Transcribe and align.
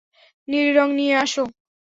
নীল 0.47 0.67
রং 0.77 0.89
নিয়ে 0.93 1.15
আসো। 1.15 1.43